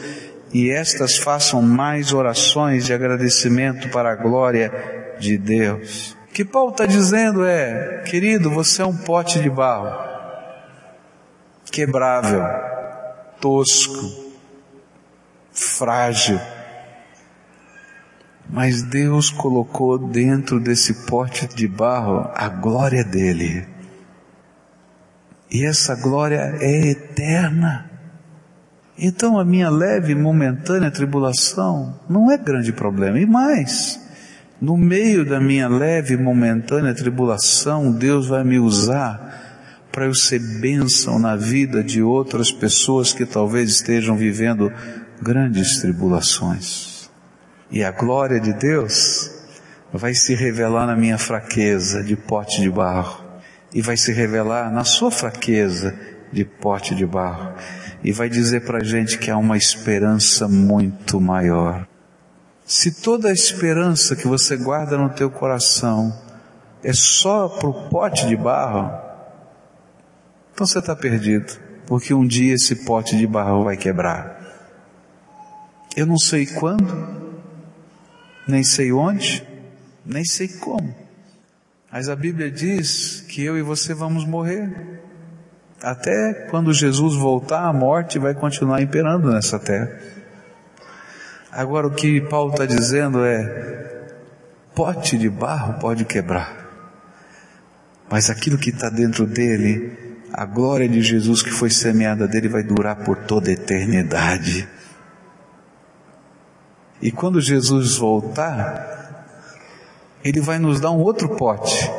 [0.52, 4.72] e estas façam mais orações de agradecimento para a glória
[5.18, 6.16] de Deus.
[6.30, 9.94] O que Paulo está dizendo é, querido, você é um pote de barro,
[11.70, 12.42] quebrável,
[13.40, 14.32] tosco,
[15.52, 16.40] frágil,
[18.48, 23.66] mas Deus colocou dentro desse pote de barro a glória dele.
[25.50, 27.90] E essa glória é eterna.
[28.98, 33.18] Então a minha leve e momentânea tribulação não é grande problema.
[33.18, 34.00] E mais,
[34.60, 39.44] no meio da minha leve e momentânea tribulação, Deus vai me usar
[39.92, 44.72] para eu ser bênção na vida de outras pessoas que talvez estejam vivendo
[45.22, 46.95] grandes tribulações.
[47.70, 49.30] E a glória de Deus
[49.92, 53.24] vai se revelar na minha fraqueza de pote de barro,
[53.72, 55.94] e vai se revelar na sua fraqueza
[56.32, 57.54] de pote de barro,
[58.02, 61.86] e vai dizer para a gente que há uma esperança muito maior.
[62.64, 66.12] Se toda a esperança que você guarda no teu coração
[66.82, 68.90] é só para o pote de barro,
[70.52, 71.52] então você está perdido,
[71.86, 74.36] porque um dia esse pote de barro vai quebrar.
[75.96, 77.25] Eu não sei quando,
[78.46, 79.46] nem sei onde,
[80.04, 80.94] nem sei como,
[81.90, 85.00] mas a Bíblia diz que eu e você vamos morrer.
[85.82, 89.90] Até quando Jesus voltar, a morte vai continuar imperando nessa terra.
[91.50, 94.08] Agora o que Paulo está dizendo é:
[94.74, 96.68] pote de barro pode quebrar,
[98.10, 102.62] mas aquilo que está dentro dele, a glória de Jesus que foi semeada dele vai
[102.62, 104.68] durar por toda a eternidade.
[107.00, 108.96] E quando Jesus voltar,
[110.24, 111.90] ele vai nos dar um outro pote,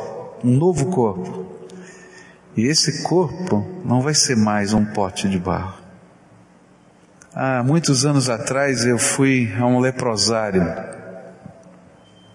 [0.44, 1.46] um novo corpo.
[2.56, 5.78] E esse corpo não vai ser mais um pote de barro.
[7.32, 10.62] Há muitos anos atrás eu fui a um leprosário,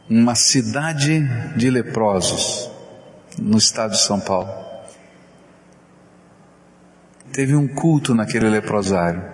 [0.10, 2.72] uma cidade de leprosos,
[3.38, 4.50] no estado de São Paulo.
[7.34, 9.33] Teve um culto naquele leprosário.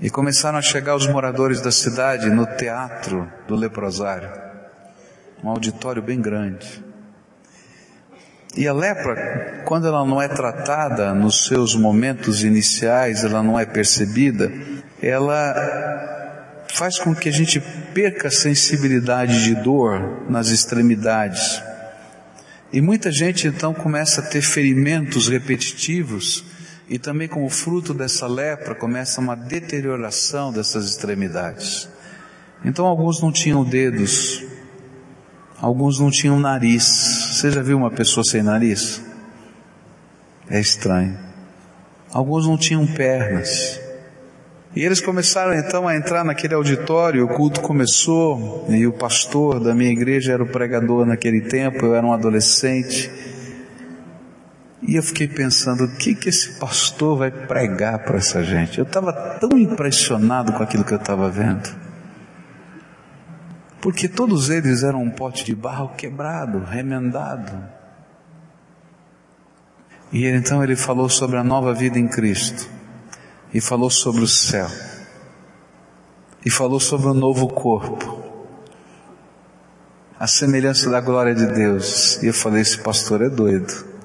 [0.00, 4.30] E começaram a chegar os moradores da cidade no teatro do leprosário,
[5.42, 6.84] um auditório bem grande.
[8.56, 13.66] E a lepra, quando ela não é tratada nos seus momentos iniciais, ela não é
[13.66, 14.52] percebida,
[15.02, 15.54] ela
[16.72, 17.60] faz com que a gente
[17.92, 21.60] perca a sensibilidade de dor nas extremidades.
[22.72, 26.44] E muita gente então começa a ter ferimentos repetitivos
[26.88, 31.88] e também como fruto dessa lepra começa uma deterioração dessas extremidades.
[32.64, 34.42] Então alguns não tinham dedos,
[35.60, 36.84] Alguns não tinham nariz.
[37.32, 39.02] Você já viu uma pessoa sem nariz?
[40.48, 41.18] É estranho.
[42.12, 43.80] Alguns não tinham pernas.
[44.76, 49.74] E eles começaram então a entrar naquele auditório, o culto começou, e o pastor da
[49.74, 53.10] minha igreja era o pregador naquele tempo, eu era um adolescente.
[54.88, 58.78] E eu fiquei pensando, o que que esse pastor vai pregar para essa gente?
[58.78, 61.68] Eu estava tão impressionado com aquilo que eu estava vendo
[63.80, 67.52] porque todos eles eram um pote de barro quebrado, remendado.
[70.12, 72.68] E então ele falou sobre a nova vida em Cristo,
[73.52, 74.68] e falou sobre o céu,
[76.44, 78.22] e falou sobre o novo corpo,
[80.18, 82.20] a semelhança da glória de Deus.
[82.22, 83.97] E eu falei: esse pastor é doido.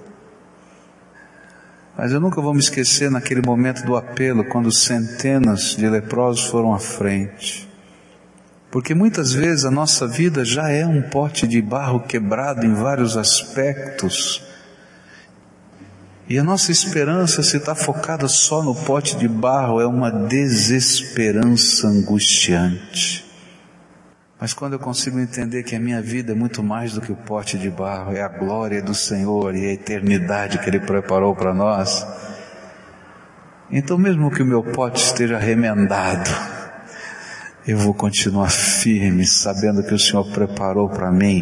[1.98, 6.74] Mas eu nunca vou me esquecer naquele momento do apelo, quando centenas de leprosos foram
[6.74, 7.70] à frente.
[8.72, 13.16] Porque muitas vezes a nossa vida já é um pote de barro quebrado em vários
[13.16, 14.44] aspectos.
[16.28, 21.88] E a nossa esperança, se está focada só no pote de barro, é uma desesperança
[21.88, 23.33] angustiante.
[24.44, 27.16] Mas quando eu consigo entender que a minha vida é muito mais do que o
[27.16, 31.54] pote de barro, é a glória do Senhor e a eternidade que Ele preparou para
[31.54, 32.06] nós,
[33.72, 36.30] então mesmo que o meu pote esteja remendado,
[37.66, 41.42] eu vou continuar firme, sabendo que o Senhor preparou para mim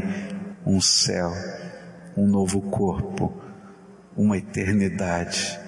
[0.64, 1.34] um céu,
[2.16, 3.34] um novo corpo,
[4.16, 5.60] uma eternidade.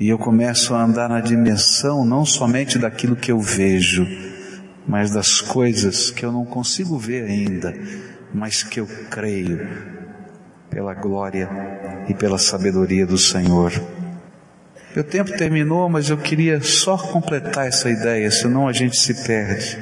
[0.00, 4.04] E eu começo a andar na dimensão não somente daquilo que eu vejo,
[4.90, 7.72] mas das coisas que eu não consigo ver ainda,
[8.34, 9.68] mas que eu creio
[10.68, 11.48] pela glória
[12.08, 13.72] e pela sabedoria do Senhor.
[14.92, 19.78] Meu tempo terminou, mas eu queria só completar essa ideia, senão a gente se perde.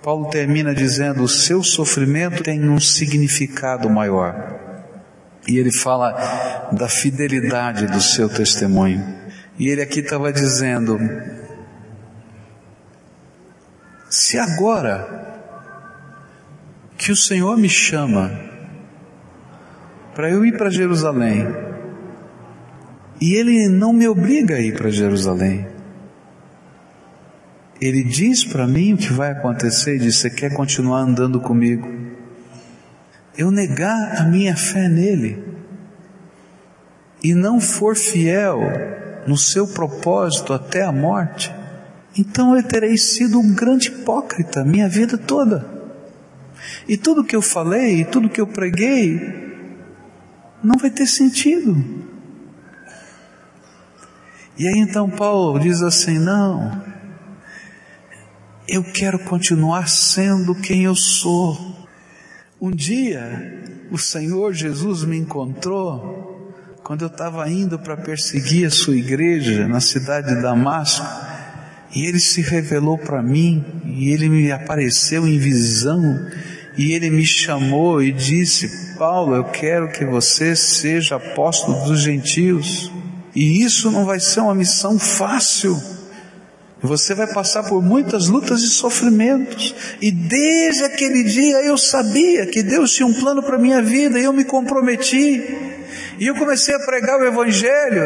[0.00, 4.60] Paulo termina dizendo: o seu sofrimento tem um significado maior.
[5.48, 9.04] E ele fala da fidelidade do seu testemunho.
[9.58, 10.96] E ele aqui estava dizendo:
[14.12, 15.40] se agora
[16.98, 18.30] que o Senhor me chama
[20.14, 21.46] para eu ir para Jerusalém,
[23.18, 25.66] e ele não me obriga a ir para Jerusalém.
[27.80, 31.90] Ele diz para mim o que vai acontecer, diz: Você quer continuar andando comigo?
[33.34, 35.42] Eu negar a minha fé nele
[37.24, 38.60] e não for fiel
[39.26, 41.50] no seu propósito até a morte,
[42.16, 45.82] então eu terei sido um grande hipócrita minha vida toda.
[46.86, 49.18] E tudo que eu falei, tudo que eu preguei,
[50.62, 51.76] não vai ter sentido.
[54.58, 56.82] E aí então Paulo diz assim: não,
[58.68, 61.88] eu quero continuar sendo quem eu sou.
[62.60, 63.60] Um dia
[63.90, 66.22] o Senhor Jesus me encontrou
[66.82, 71.04] quando eu estava indo para perseguir a sua igreja na cidade de Damasco.
[71.94, 76.02] E ele se revelou para mim, e ele me apareceu em visão,
[76.76, 82.90] e ele me chamou e disse: Paulo, eu quero que você seja apóstolo dos gentios.
[83.34, 85.80] E isso não vai ser uma missão fácil.
[86.82, 89.74] Você vai passar por muitas lutas e sofrimentos.
[90.00, 94.24] E desde aquele dia eu sabia que Deus tinha um plano para minha vida e
[94.24, 95.40] eu me comprometi.
[96.18, 98.02] E eu comecei a pregar o evangelho.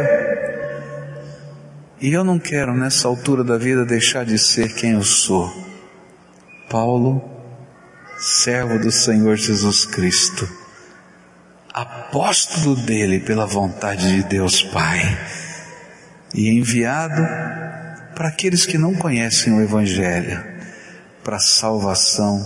[1.98, 5.50] E eu não quero nessa altura da vida deixar de ser quem eu sou.
[6.68, 7.24] Paulo,
[8.18, 10.46] servo do Senhor Jesus Cristo,
[11.72, 15.00] apóstolo dele pela vontade de Deus Pai,
[16.34, 17.22] e enviado
[18.14, 20.44] para aqueles que não conhecem o Evangelho,
[21.24, 22.44] para salvação,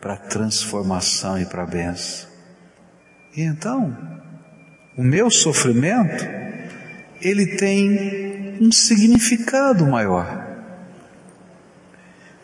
[0.00, 2.28] para transformação e para bênção.
[3.36, 3.96] E então,
[4.96, 6.26] o meu sofrimento,
[7.20, 8.29] ele tem
[8.60, 10.46] um significado maior.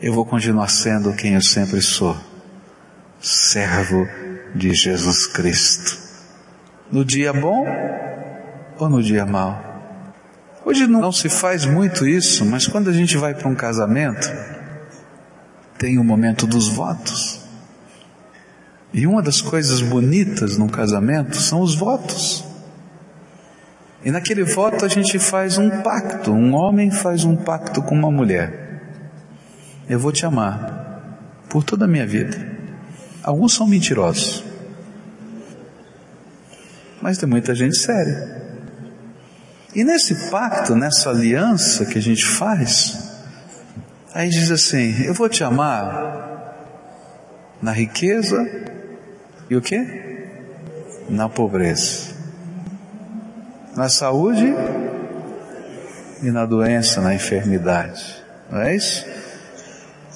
[0.00, 2.16] Eu vou continuar sendo quem eu sempre sou,
[3.20, 4.08] servo
[4.54, 5.98] de Jesus Cristo.
[6.90, 7.66] No dia bom
[8.78, 9.62] ou no dia mau?
[10.64, 14.26] Hoje não se faz muito isso, mas quando a gente vai para um casamento,
[15.78, 17.42] tem o momento dos votos.
[18.92, 22.55] E uma das coisas bonitas num casamento são os votos.
[24.06, 28.08] E naquele voto a gente faz um pacto, um homem faz um pacto com uma
[28.08, 28.80] mulher.
[29.88, 32.38] Eu vou te amar por toda a minha vida.
[33.20, 34.44] Alguns são mentirosos,
[37.02, 38.46] mas tem muita gente séria.
[39.74, 43.24] E nesse pacto, nessa aliança que a gente faz,
[44.14, 46.54] aí diz assim: Eu vou te amar
[47.60, 48.48] na riqueza
[49.50, 49.84] e o que?
[51.10, 52.15] Na pobreza
[53.76, 54.54] na saúde
[56.22, 58.24] e na doença, na enfermidade.
[58.50, 59.04] Não é isso?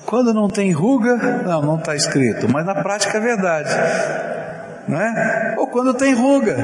[0.07, 3.71] Quando não tem ruga, não, não está escrito, mas na prática é verdade.
[4.89, 5.55] Não é?
[5.59, 6.57] Ou quando tem ruga.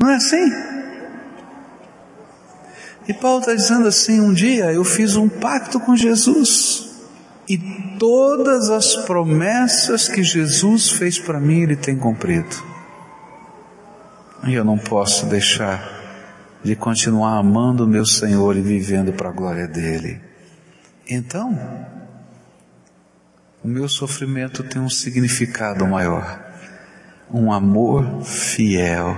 [0.00, 0.50] Não é assim?
[3.06, 6.90] E Paulo está dizendo assim: um dia eu fiz um pacto com Jesus,
[7.48, 7.58] e
[7.98, 12.71] todas as promessas que Jesus fez para mim, Ele tem cumprido.
[14.44, 16.00] E eu não posso deixar
[16.64, 20.20] de continuar amando o meu Senhor e vivendo para a glória dele.
[21.08, 21.58] Então,
[23.62, 26.40] o meu sofrimento tem um significado maior,
[27.32, 29.16] um amor fiel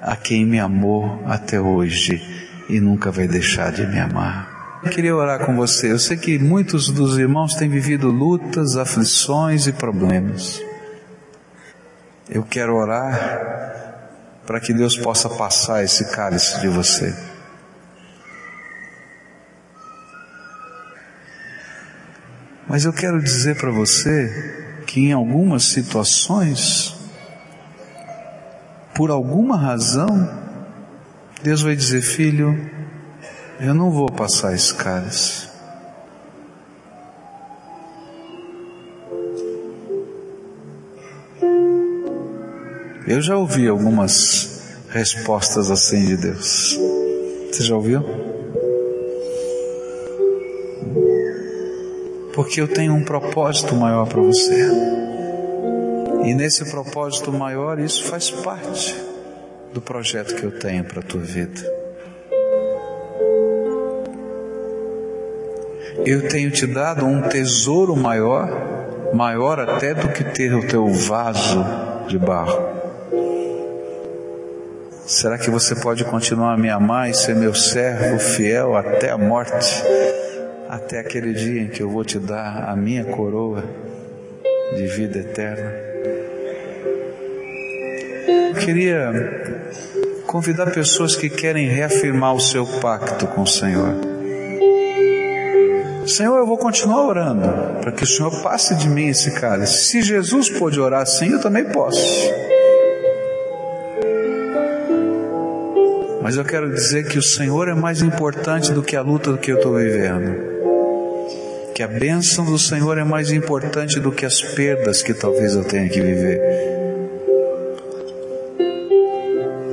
[0.00, 2.22] a quem me amou até hoje
[2.68, 4.80] e nunca vai deixar de me amar.
[4.84, 5.90] Eu queria orar com você.
[5.90, 10.60] Eu sei que muitos dos irmãos têm vivido lutas, aflições e problemas.
[12.28, 13.83] Eu quero orar
[14.46, 17.14] para que Deus possa passar esse cálice de você.
[22.66, 26.96] Mas eu quero dizer para você que em algumas situações,
[28.94, 30.42] por alguma razão,
[31.42, 32.70] Deus vai dizer: Filho,
[33.60, 35.53] eu não vou passar esse cálice.
[43.06, 46.78] Eu já ouvi algumas respostas assim de Deus.
[47.52, 48.02] Você já ouviu?
[52.32, 54.70] Porque eu tenho um propósito maior para você.
[56.24, 58.96] E nesse propósito maior, isso faz parte
[59.74, 61.60] do projeto que eu tenho para a tua vida.
[66.06, 68.48] Eu tenho te dado um tesouro maior,
[69.12, 71.62] maior até do que ter o teu vaso
[72.08, 72.73] de barro.
[75.06, 79.18] Será que você pode continuar a me amar e ser meu servo fiel até a
[79.18, 79.52] morte?
[80.66, 83.62] Até aquele dia em que eu vou te dar a minha coroa
[84.74, 85.72] de vida eterna?
[88.48, 89.12] Eu queria
[90.26, 93.94] convidar pessoas que querem reafirmar o seu pacto com o Senhor.
[96.06, 99.84] Senhor, eu vou continuar orando para que o Senhor passe de mim esse cálice.
[99.84, 102.43] Se Jesus pôde orar assim, eu também posso.
[106.24, 109.52] Mas eu quero dizer que o Senhor é mais importante do que a luta que
[109.52, 110.34] eu estou vivendo.
[111.74, 115.62] Que a bênção do Senhor é mais importante do que as perdas que talvez eu
[115.64, 116.40] tenha que viver.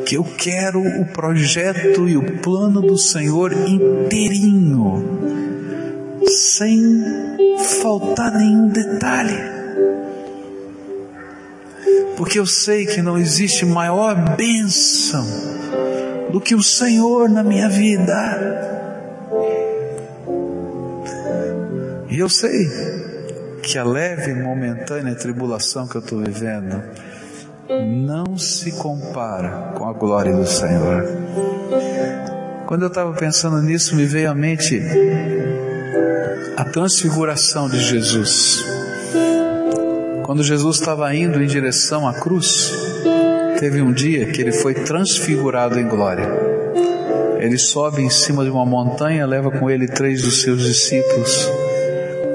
[0.05, 5.05] Que eu quero o projeto e o plano do Senhor inteirinho,
[6.27, 6.81] sem
[7.81, 9.61] faltar nenhum detalhe
[12.17, 15.25] porque eu sei que não existe maior bênção
[16.31, 18.71] do que o Senhor na minha vida.
[22.21, 22.69] eu sei
[23.63, 26.83] que a leve e momentânea tribulação que eu estou vivendo
[28.05, 31.03] não se compara com a glória do Senhor.
[32.67, 34.79] Quando eu estava pensando nisso, me veio à mente
[36.55, 38.63] a transfiguração de Jesus.
[40.23, 42.71] Quando Jesus estava indo em direção à cruz,
[43.61, 46.27] teve um dia que ele foi transfigurado em glória.
[47.37, 51.47] Ele sobe em cima de uma montanha, leva com ele três dos seus discípulos.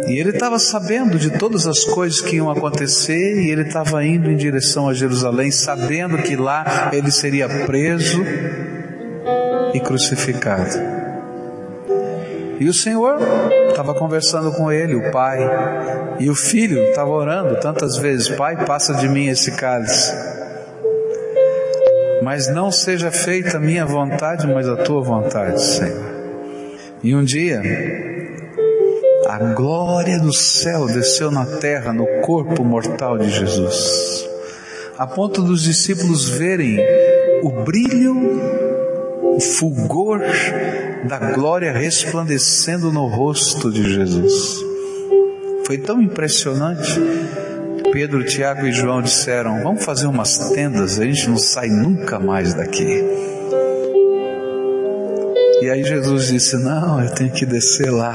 [0.07, 4.31] E ele estava sabendo de todas as coisas que iam acontecer e ele estava indo
[4.31, 8.23] em direção a Jerusalém, sabendo que lá ele seria preso
[9.75, 10.79] e crucificado.
[12.61, 13.19] E o Senhor
[13.69, 15.41] estava conversando com ele, o Pai,
[16.21, 20.37] e o filho estava orando tantas vezes: Pai, passa de mim esse cálice.
[22.27, 26.03] Mas não seja feita a minha vontade, mas a tua vontade, Senhor.
[27.01, 27.63] E um dia,
[29.29, 34.29] a glória do céu desceu na terra no corpo mortal de Jesus,
[34.99, 36.81] a ponto dos discípulos verem
[37.45, 38.17] o brilho,
[39.23, 40.21] o fulgor
[41.05, 44.65] da glória resplandecendo no rosto de Jesus.
[45.65, 47.01] Foi tão impressionante.
[47.97, 52.53] Pedro, Tiago e João disseram: Vamos fazer umas tendas, a gente não sai nunca mais
[52.53, 53.03] daqui.
[55.63, 58.15] E aí Jesus disse: Não, eu tenho que descer lá.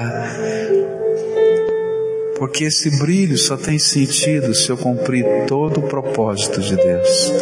[2.37, 7.33] Porque esse brilho só tem sentido se eu cumprir todo o propósito de Deus.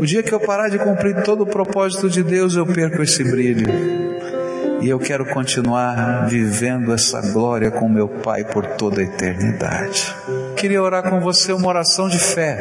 [0.00, 3.22] O dia que eu parar de cumprir todo o propósito de Deus, eu perco esse
[3.22, 3.68] brilho.
[4.82, 10.12] E eu quero continuar vivendo essa glória com meu Pai por toda a eternidade.
[10.58, 12.58] Queria orar com você uma oração de fé.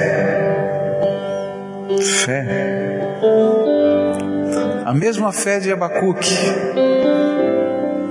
[2.23, 2.45] Fé.
[4.85, 6.35] A mesma fé de Abacuque.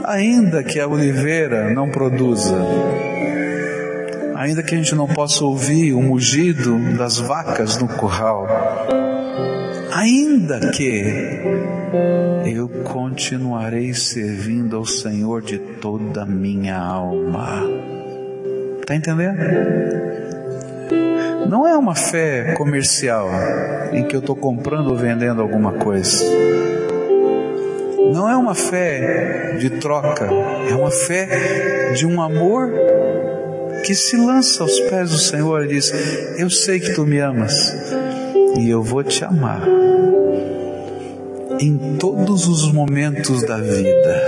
[0.04, 2.56] Ainda que a oliveira não produza,
[4.34, 8.48] ainda que a gente não possa ouvir o mugido das vacas no curral,
[9.92, 11.04] ainda que
[12.44, 17.95] eu continuarei servindo ao Senhor de toda a minha alma.
[18.86, 19.36] Está entendendo?
[21.50, 23.28] Não é uma fé comercial
[23.92, 26.24] em que eu estou comprando ou vendendo alguma coisa.
[28.14, 30.26] Não é uma fé de troca,
[30.70, 32.72] é uma fé de um amor
[33.84, 35.92] que se lança aos pés do Senhor e diz:
[36.38, 37.74] Eu sei que tu me amas
[38.56, 39.66] e eu vou te amar
[41.58, 44.26] em todos os momentos da vida.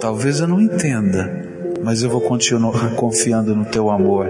[0.00, 1.43] Talvez eu não entenda,
[1.84, 4.26] mas eu vou continuar confiando no teu amor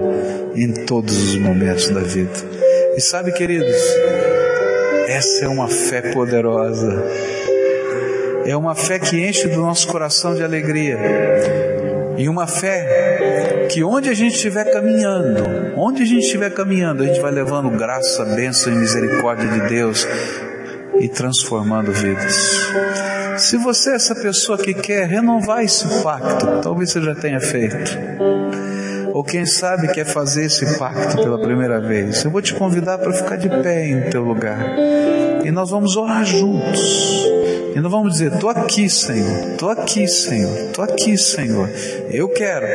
[0.55, 2.33] em todos os momentos da vida.
[2.97, 3.75] E sabe, queridos,
[5.07, 7.03] essa é uma fé poderosa.
[8.45, 10.97] É uma fé que enche do nosso coração de alegria.
[12.17, 15.43] E uma fé que onde a gente estiver caminhando,
[15.77, 20.05] onde a gente estiver caminhando, a gente vai levando graça, bênção e misericórdia de Deus
[20.99, 23.24] e transformando vidas.
[23.37, 27.75] Se você é essa pessoa que quer renovar esse pacto, talvez você já tenha feito.
[29.15, 33.13] Ou quem sabe quer fazer esse pacto pela primeira vez, eu vou te convidar para
[33.13, 34.59] ficar de pé em teu lugar.
[35.41, 37.25] E nós vamos orar juntos.
[37.73, 41.69] E nós vamos dizer: Estou aqui, Senhor, estou aqui, Senhor, estou aqui, Senhor.
[42.11, 42.65] Eu quero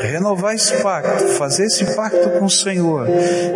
[0.00, 3.06] renovar esse pacto, fazer esse pacto com o Senhor.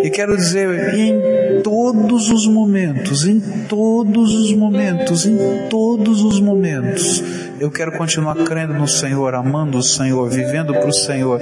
[0.02, 5.38] E quero dizer: em todos os momentos, em todos os momentos, em
[5.70, 7.22] todos os momentos,
[7.60, 11.40] eu quero continuar crendo no Senhor, amando o Senhor, vivendo para o Senhor.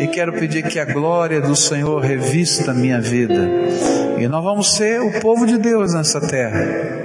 [0.00, 3.48] E quero pedir que a glória do Senhor revista minha vida.
[4.18, 7.00] E nós vamos ser o povo de Deus nessa terra.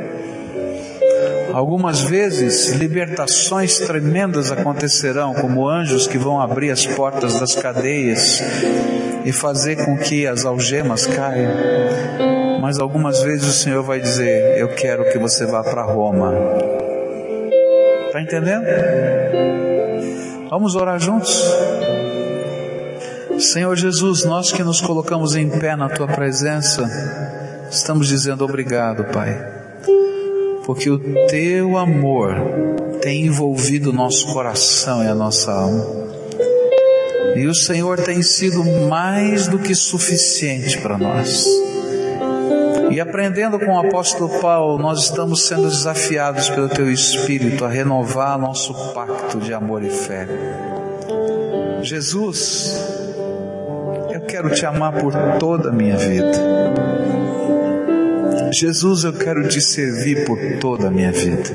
[1.53, 8.43] Algumas vezes libertações tremendas acontecerão, como anjos que vão abrir as portas das cadeias
[9.23, 11.53] e fazer com que as algemas caiam.
[12.61, 16.33] Mas algumas vezes o Senhor vai dizer: Eu quero que você vá para Roma.
[18.17, 18.65] Está entendendo?
[20.49, 21.43] Vamos orar juntos?
[23.39, 26.89] Senhor Jesus, nós que nos colocamos em pé na tua presença,
[27.69, 29.55] estamos dizendo obrigado, Pai
[30.65, 32.33] porque o teu amor
[33.01, 35.85] tem envolvido o nosso coração e a nossa alma.
[37.35, 41.45] E o Senhor tem sido mais do que suficiente para nós.
[42.95, 48.39] E aprendendo com o apóstolo Paulo, nós estamos sendo desafiados pelo teu Espírito a renovar
[48.39, 50.25] nosso pacto de amor e fé.
[51.81, 52.73] Jesus,
[54.13, 56.31] eu quero te amar por toda a minha vida.
[58.53, 61.51] Jesus, eu quero te servir por toda a minha vida.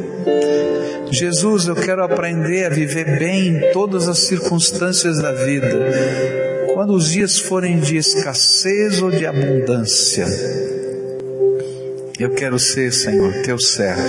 [1.11, 5.87] Jesus, eu quero aprender a viver bem em todas as circunstâncias da vida,
[6.75, 10.80] quando os dias forem de escassez ou de abundância.
[12.21, 14.03] Eu quero ser, Senhor, teu servo.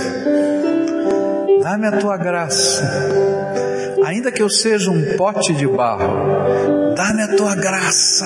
[1.64, 2.84] Dá-me a tua graça,
[4.04, 8.26] ainda que eu seja um pote de barro, dá-me a tua graça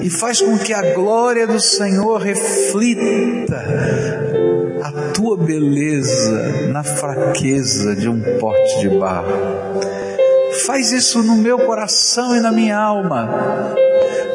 [0.00, 3.62] e faz com que a glória do Senhor reflita
[4.82, 9.74] a tua beleza na fraqueza de um pote de barro.
[10.64, 13.28] Faz isso no meu coração e na minha alma.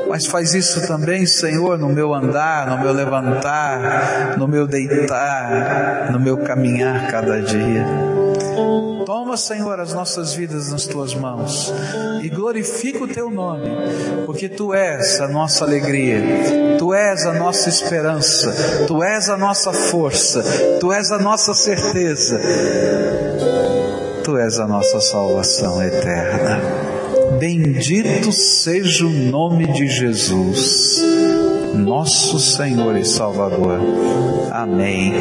[0.09, 6.19] Mas faz isso também, Senhor, no meu andar, no meu levantar, no meu deitar, no
[6.19, 7.85] meu caminhar cada dia.
[9.05, 11.71] Toma, Senhor, as nossas vidas nas tuas mãos
[12.23, 13.69] e glorifica o teu nome,
[14.25, 16.21] porque tu és a nossa alegria,
[16.79, 20.43] tu és a nossa esperança, tu és a nossa força,
[20.79, 22.39] tu és a nossa certeza,
[24.23, 26.98] tu és a nossa salvação eterna.
[27.37, 31.01] Bendito seja o nome de Jesus,
[31.75, 33.79] nosso Senhor e Salvador.
[34.51, 35.13] Amém.